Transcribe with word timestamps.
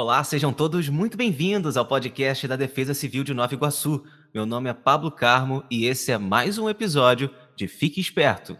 Olá, 0.00 0.22
sejam 0.22 0.52
todos 0.52 0.88
muito 0.88 1.16
bem-vindos 1.16 1.76
ao 1.76 1.84
podcast 1.84 2.46
da 2.46 2.54
Defesa 2.54 2.94
Civil 2.94 3.24
de 3.24 3.34
Nova 3.34 3.52
Iguaçu. 3.52 4.04
Meu 4.32 4.46
nome 4.46 4.70
é 4.70 4.72
Pablo 4.72 5.10
Carmo 5.10 5.64
e 5.68 5.86
esse 5.86 6.12
é 6.12 6.16
mais 6.16 6.56
um 6.56 6.68
episódio 6.68 7.28
de 7.56 7.66
Fique 7.66 8.00
Esperto. 8.00 8.56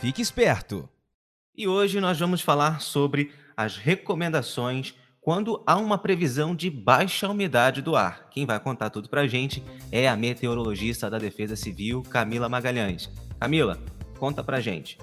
Fique 0.00 0.22
esperto! 0.22 0.88
E 1.54 1.68
hoje 1.68 2.00
nós 2.00 2.18
vamos 2.18 2.40
falar 2.40 2.80
sobre 2.80 3.30
as 3.54 3.76
recomendações 3.76 4.94
quando 5.26 5.60
há 5.66 5.76
uma 5.76 5.98
previsão 5.98 6.54
de 6.54 6.70
baixa 6.70 7.28
umidade 7.28 7.82
do 7.82 7.96
ar. 7.96 8.28
Quem 8.30 8.46
vai 8.46 8.60
contar 8.60 8.90
tudo 8.90 9.08
para 9.08 9.22
a 9.22 9.26
gente 9.26 9.60
é 9.90 10.08
a 10.08 10.16
meteorologista 10.16 11.10
da 11.10 11.18
Defesa 11.18 11.56
Civil, 11.56 12.04
Camila 12.08 12.48
Magalhães. 12.48 13.10
Camila, 13.40 13.76
conta 14.20 14.44
para 14.44 14.58
a 14.58 14.60
gente. 14.60 14.96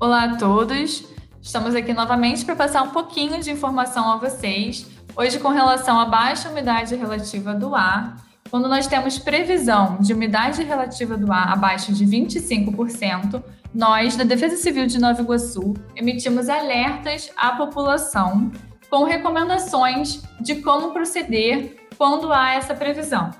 Olá 0.00 0.24
a 0.24 0.36
todos, 0.36 1.06
estamos 1.40 1.76
aqui 1.76 1.94
novamente 1.94 2.44
para 2.44 2.56
passar 2.56 2.82
um 2.82 2.90
pouquinho 2.90 3.40
de 3.40 3.48
informação 3.48 4.10
a 4.10 4.16
vocês. 4.16 4.90
Hoje, 5.14 5.38
com 5.38 5.50
relação 5.50 6.00
à 6.00 6.06
baixa 6.06 6.50
umidade 6.50 6.96
relativa 6.96 7.54
do 7.54 7.76
ar, 7.76 8.16
quando 8.50 8.68
nós 8.68 8.88
temos 8.88 9.20
previsão 9.20 9.98
de 10.00 10.12
umidade 10.14 10.64
relativa 10.64 11.16
do 11.16 11.30
ar 11.30 11.52
abaixo 11.52 11.92
de 11.92 12.04
25%, 12.04 13.40
nós, 13.72 14.16
da 14.16 14.24
Defesa 14.24 14.56
Civil 14.56 14.88
de 14.88 14.98
Nova 14.98 15.22
Iguaçu, 15.22 15.74
emitimos 15.94 16.48
alertas 16.48 17.30
à 17.36 17.52
população 17.52 18.50
com 18.90 19.04
recomendações 19.04 20.22
de 20.40 20.56
como 20.56 20.92
proceder 20.92 21.76
quando 21.96 22.32
há 22.32 22.54
essa 22.54 22.74
previsão. 22.74 23.30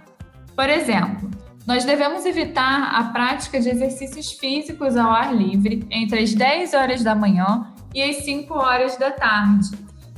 Por 0.55 0.69
exemplo, 0.69 1.31
nós 1.67 1.85
devemos 1.85 2.25
evitar 2.25 2.95
a 2.95 3.05
prática 3.05 3.61
de 3.61 3.69
exercícios 3.69 4.33
físicos 4.33 4.97
ao 4.97 5.11
ar 5.11 5.35
livre 5.35 5.87
entre 5.91 6.21
as 6.21 6.33
10 6.33 6.75
horas 6.75 7.03
da 7.03 7.15
manhã 7.15 7.73
e 7.95 8.03
as 8.03 8.25
5 8.25 8.55
horas 8.55 8.97
da 8.97 9.11
tarde. 9.11 9.71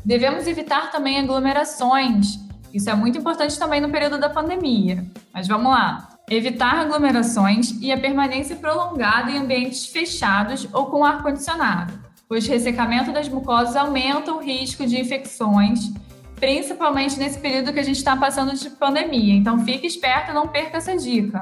Devemos 0.04 0.46
evitar 0.46 0.90
também 0.90 1.18
aglomerações. 1.18 2.38
Isso 2.72 2.88
é 2.90 2.94
muito 2.94 3.18
importante 3.18 3.58
também 3.58 3.80
no 3.80 3.90
período 3.90 4.18
da 4.18 4.28
pandemia. 4.28 5.04
Mas 5.32 5.48
vamos 5.48 5.72
lá. 5.72 6.10
Evitar 6.30 6.78
aglomerações 6.78 7.70
e 7.80 7.90
a 7.90 7.98
permanência 7.98 8.56
prolongada 8.56 9.30
em 9.30 9.38
ambientes 9.38 9.86
fechados 9.86 10.68
ou 10.72 10.86
com 10.86 11.04
ar 11.04 11.22
condicionado 11.22 12.07
pois 12.28 12.46
ressecamento 12.46 13.10
das 13.10 13.28
mucosas 13.28 13.74
aumenta 13.74 14.32
o 14.32 14.38
risco 14.38 14.86
de 14.86 15.00
infecções, 15.00 15.90
principalmente 16.36 17.18
nesse 17.18 17.38
período 17.38 17.72
que 17.72 17.80
a 17.80 17.82
gente 17.82 17.96
está 17.96 18.16
passando 18.16 18.54
de 18.54 18.70
pandemia. 18.70 19.34
Então, 19.34 19.64
fique 19.64 19.86
esperto, 19.86 20.32
não 20.32 20.46
perca 20.46 20.76
essa 20.76 20.96
dica. 20.96 21.40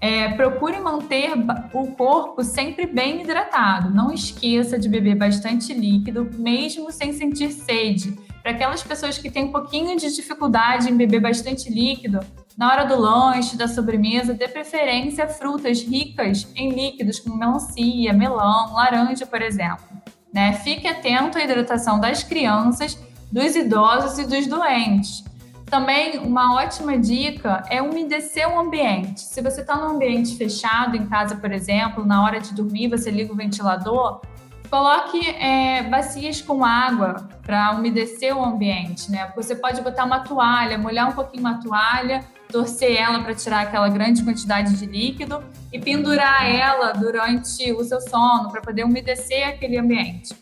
É, 0.00 0.28
procure 0.30 0.78
manter 0.78 1.32
o 1.72 1.88
corpo 1.92 2.44
sempre 2.44 2.86
bem 2.86 3.22
hidratado. 3.22 3.92
Não 3.92 4.12
esqueça 4.12 4.78
de 4.78 4.88
beber 4.88 5.16
bastante 5.16 5.72
líquido, 5.74 6.28
mesmo 6.38 6.92
sem 6.92 7.12
sentir 7.12 7.50
sede. 7.50 8.16
Para 8.42 8.52
aquelas 8.52 8.82
pessoas 8.82 9.18
que 9.18 9.30
têm 9.30 9.44
um 9.44 9.52
pouquinho 9.52 9.96
de 9.96 10.14
dificuldade 10.14 10.88
em 10.88 10.96
beber 10.96 11.20
bastante 11.20 11.68
líquido, 11.68 12.20
na 12.56 12.72
hora 12.72 12.84
do 12.84 12.98
lanche, 12.98 13.56
da 13.56 13.68
sobremesa, 13.68 14.34
dê 14.34 14.48
preferência 14.48 15.24
a 15.24 15.28
frutas 15.28 15.80
ricas 15.80 16.50
em 16.56 16.70
líquidos, 16.70 17.20
como 17.20 17.36
melancia, 17.36 18.12
melão, 18.12 18.74
laranja, 18.74 19.26
por 19.26 19.42
exemplo. 19.42 19.97
Né? 20.32 20.52
Fique 20.54 20.86
atento 20.86 21.38
à 21.38 21.42
hidratação 21.42 21.98
das 21.98 22.22
crianças, 22.22 22.98
dos 23.30 23.56
idosos 23.56 24.18
e 24.18 24.26
dos 24.26 24.46
doentes. 24.46 25.24
Também 25.66 26.18
uma 26.18 26.54
ótima 26.54 26.96
dica 26.98 27.62
é 27.68 27.82
umedecer 27.82 28.48
o 28.48 28.58
ambiente. 28.58 29.20
Se 29.20 29.42
você 29.42 29.60
está 29.60 29.76
num 29.76 29.96
ambiente 29.96 30.36
fechado, 30.36 30.96
em 30.96 31.06
casa, 31.06 31.36
por 31.36 31.52
exemplo, 31.52 32.06
na 32.06 32.24
hora 32.24 32.40
de 32.40 32.54
dormir, 32.54 32.88
você 32.88 33.10
liga 33.10 33.32
o 33.32 33.36
ventilador, 33.36 34.22
coloque 34.70 35.28
é, 35.28 35.82
bacias 35.82 36.40
com 36.40 36.64
água 36.64 37.28
para 37.42 37.72
umedecer 37.72 38.34
o 38.34 38.42
ambiente, 38.42 39.10
né? 39.10 39.30
Você 39.36 39.54
pode 39.54 39.82
botar 39.82 40.04
uma 40.04 40.20
toalha, 40.20 40.78
molhar 40.78 41.08
um 41.08 41.12
pouquinho 41.12 41.42
uma 41.42 41.60
toalha 41.60 42.24
torcer 42.48 42.96
ela 42.96 43.22
para 43.22 43.34
tirar 43.34 43.60
aquela 43.60 43.88
grande 43.88 44.22
quantidade 44.22 44.74
de 44.76 44.86
líquido 44.86 45.42
e 45.72 45.78
pendurar 45.78 46.46
ela 46.46 46.92
durante 46.92 47.72
o 47.72 47.84
seu 47.84 48.00
sono 48.00 48.50
para 48.50 48.60
poder 48.60 48.84
umedecer 48.84 49.48
aquele 49.48 49.78
ambiente. 49.78 50.34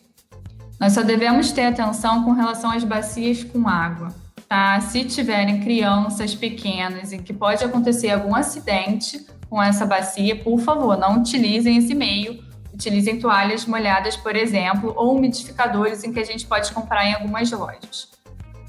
Nós 0.79 0.93
só 0.93 1.03
devemos 1.03 1.53
ter 1.53 1.67
atenção 1.67 2.23
com 2.23 2.33
relação 2.33 2.71
às 2.71 2.85
bacias 2.85 3.43
com 3.43 3.67
água, 3.67 4.15
tá? 4.49 4.81
Se 4.81 5.05
tiverem 5.05 5.61
crianças 5.61 6.35
pequenas 6.35 7.13
em 7.13 7.23
que 7.23 7.33
pode 7.33 7.65
acontecer 7.65 8.11
algum 8.11 8.35
acidente 8.35 9.27
com 9.49 9.63
essa 9.63 9.87
bacia, 9.87 10.37
por 10.37 10.61
favor, 10.61 10.99
não 10.99 11.19
utilizem 11.19 11.79
esse 11.79 11.95
meio. 11.95 12.45
Utilizem 12.75 13.19
toalhas 13.19 13.65
molhadas, 13.65 14.19
por 14.19 14.37
exemplo, 14.37 14.93
ou 14.95 15.17
umidificadores 15.17 16.05
em 16.05 16.13
que 16.13 16.21
a 16.21 16.25
gente 16.25 16.45
pode 16.45 16.71
comprar 16.73 17.07
em 17.07 17.15
algumas 17.15 17.51
lojas. 17.51 18.16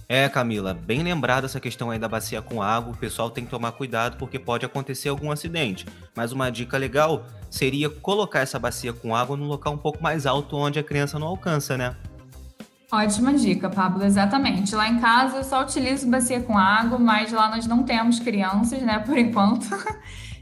É, 0.10 0.30
Camila, 0.30 0.74
bem 0.74 1.04
lembrada 1.04 1.48
essa 1.48 1.60
questão 1.60 1.92
aí 1.92 2.00
da 2.00 2.08
bacia 2.08 2.42
com 2.42 2.62
água, 2.62 2.94
o 2.94 2.98
pessoal 2.98 3.30
tem 3.30 3.44
que 3.44 3.52
tomar 3.52 3.74
cuidado 3.74 4.16
porque 4.16 4.40
pode 4.40 4.66
acontecer 4.66 5.10
algum 5.10 5.30
acidente. 5.30 5.86
Mas 6.16 6.32
uma 6.32 6.50
dica 6.50 6.78
legal 6.78 7.26
seria 7.50 7.90
colocar 7.90 8.40
essa 8.40 8.58
bacia 8.58 8.94
com 8.94 9.14
água 9.14 9.36
no 9.36 9.44
local 9.44 9.74
um 9.74 9.78
pouco 9.78 10.02
mais 10.02 10.26
alto 10.26 10.56
onde 10.56 10.80
a 10.80 10.84
criança 10.84 11.20
não 11.20 11.28
alcança, 11.28 11.78
né? 11.78 11.94
Ótima 12.90 13.34
dica, 13.34 13.70
Pablo, 13.70 14.06
exatamente. 14.06 14.74
Lá 14.74 14.88
em 14.88 14.98
casa 14.98 15.38
eu 15.38 15.44
só 15.44 15.62
utilizo 15.62 16.10
bacia 16.10 16.40
com 16.40 16.58
água, 16.58 16.98
mas 16.98 17.34
lá 17.34 17.50
nós 17.50 17.68
não 17.68 17.84
temos 17.84 18.18
crianças, 18.18 18.82
né, 18.82 19.00
por 19.00 19.18
enquanto. 19.18 19.68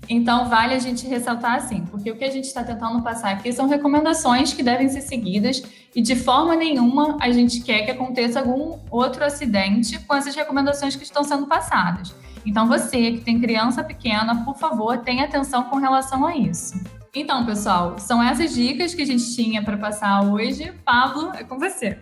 Então, 0.07 0.47
vale 0.47 0.75
a 0.75 0.77
gente 0.77 1.07
ressaltar 1.07 1.55
assim, 1.55 1.83
porque 1.89 2.11
o 2.11 2.15
que 2.15 2.23
a 2.23 2.29
gente 2.29 2.45
está 2.45 2.63
tentando 2.63 3.01
passar 3.01 3.31
aqui 3.31 3.51
são 3.51 3.67
recomendações 3.67 4.53
que 4.53 4.61
devem 4.61 4.87
ser 4.87 5.01
seguidas 5.01 5.63
e 5.95 6.01
de 6.01 6.15
forma 6.15 6.55
nenhuma 6.55 7.17
a 7.19 7.31
gente 7.31 7.61
quer 7.61 7.85
que 7.85 7.89
aconteça 7.89 8.39
algum 8.39 8.77
outro 8.91 9.25
acidente 9.25 9.97
com 9.97 10.13
essas 10.13 10.35
recomendações 10.35 10.95
que 10.95 11.03
estão 11.03 11.23
sendo 11.23 11.47
passadas. 11.47 12.13
Então, 12.45 12.67
você 12.67 13.13
que 13.13 13.21
tem 13.21 13.41
criança 13.41 13.83
pequena, 13.83 14.45
por 14.45 14.55
favor, 14.55 14.99
tenha 14.99 15.25
atenção 15.25 15.63
com 15.63 15.77
relação 15.77 16.23
a 16.23 16.37
isso. 16.37 16.79
Então, 17.15 17.43
pessoal, 17.43 17.97
são 17.97 18.21
essas 18.21 18.53
dicas 18.53 18.93
que 18.93 19.01
a 19.01 19.07
gente 19.07 19.33
tinha 19.33 19.63
para 19.63 19.75
passar 19.75 20.21
hoje. 20.23 20.71
Pablo, 20.85 21.31
é 21.33 21.43
com 21.43 21.57
você. 21.57 21.97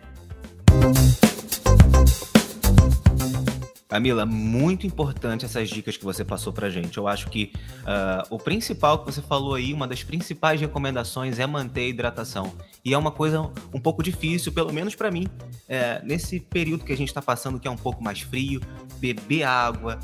Camila, 3.94 4.26
muito 4.26 4.88
importante 4.88 5.46
essas 5.46 5.70
dicas 5.70 5.96
que 5.96 6.04
você 6.04 6.26
passou 6.26 6.52
pra 6.52 6.68
gente. 6.68 6.98
Eu 6.98 7.08
acho 7.08 7.30
que 7.30 7.54
uh, 7.82 8.26
o 8.28 8.40
principal 8.40 8.98
que 8.98 9.06
você 9.06 9.22
falou 9.22 9.54
aí, 9.54 9.72
uma 9.72 9.88
das 9.88 10.02
principais 10.04 10.60
recomendações 10.60 11.38
é 11.38 11.46
manter 11.46 11.82
a 11.82 11.88
hidratação. 11.90 12.56
E 12.84 12.92
é 12.92 12.98
uma 12.98 13.12
coisa 13.12 13.52
um 13.72 13.80
pouco 13.80 14.02
difícil, 14.02 14.52
pelo 14.52 14.74
menos 14.74 14.96
para 14.96 15.12
mim, 15.12 15.28
é, 15.70 16.02
nesse 16.04 16.40
período 16.40 16.84
que 16.84 16.92
a 16.92 16.98
gente 16.98 17.10
está 17.10 17.22
passando, 17.22 17.60
que 17.60 17.68
é 17.68 17.72
um 17.72 17.78
pouco 17.78 18.04
mais 18.04 18.22
frio, 18.22 18.62
beber 19.00 19.44
água 19.44 20.00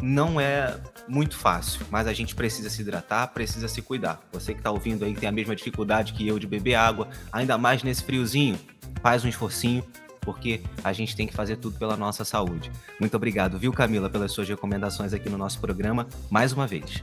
não 0.00 0.40
é 0.40 0.80
muito 1.06 1.36
fácil, 1.36 1.84
mas 1.90 2.06
a 2.06 2.14
gente 2.14 2.34
precisa 2.34 2.70
se 2.70 2.80
hidratar, 2.80 3.26
precisa 3.34 3.68
se 3.68 3.82
cuidar. 3.82 4.18
Você 4.32 4.54
que 4.54 4.60
está 4.60 4.70
ouvindo 4.70 5.04
aí, 5.04 5.12
que 5.12 5.20
tem 5.20 5.28
a 5.28 5.32
mesma 5.32 5.54
dificuldade 5.54 6.14
que 6.14 6.26
eu 6.26 6.38
de 6.38 6.46
beber 6.46 6.74
água, 6.74 7.06
ainda 7.30 7.58
mais 7.58 7.82
nesse 7.82 8.02
friozinho, 8.02 8.58
faz 9.02 9.26
um 9.26 9.28
esforcinho, 9.28 9.84
porque 10.30 10.62
a 10.84 10.92
gente 10.92 11.16
tem 11.16 11.26
que 11.26 11.34
fazer 11.34 11.56
tudo 11.56 11.76
pela 11.76 11.96
nossa 11.96 12.24
saúde. 12.24 12.70
Muito 13.00 13.16
obrigado, 13.16 13.58
viu, 13.58 13.72
Camila, 13.72 14.08
pelas 14.08 14.30
suas 14.30 14.48
recomendações 14.48 15.12
aqui 15.12 15.28
no 15.28 15.36
nosso 15.36 15.60
programa, 15.60 16.06
mais 16.30 16.52
uma 16.52 16.68
vez. 16.68 17.02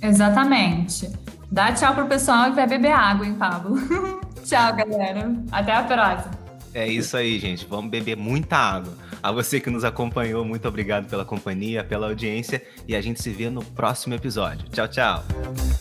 Exatamente. 0.00 1.10
Dá 1.50 1.72
tchau 1.72 1.92
pro 1.94 2.06
pessoal 2.06 2.48
e 2.48 2.52
vai 2.52 2.66
beber 2.68 2.92
água, 2.92 3.26
hein, 3.26 3.34
Pablo? 3.34 3.76
tchau, 4.46 4.76
galera. 4.76 5.34
Até 5.50 5.72
a 5.72 5.82
próxima. 5.82 6.30
É 6.72 6.86
isso 6.86 7.16
aí, 7.16 7.38
gente. 7.38 7.66
Vamos 7.66 7.90
beber 7.90 8.16
muita 8.16 8.56
água. 8.56 8.94
A 9.20 9.30
você 9.30 9.60
que 9.60 9.70
nos 9.70 9.84
acompanhou, 9.84 10.44
muito 10.44 10.66
obrigado 10.66 11.08
pela 11.08 11.24
companhia, 11.24 11.84
pela 11.84 12.06
audiência 12.06 12.62
e 12.88 12.96
a 12.96 13.00
gente 13.00 13.20
se 13.20 13.30
vê 13.30 13.50
no 13.50 13.62
próximo 13.62 14.14
episódio. 14.14 14.68
Tchau, 14.70 14.88
tchau. 14.88 15.71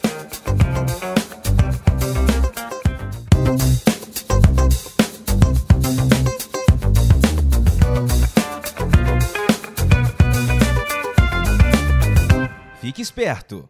Esperto! 13.11 13.69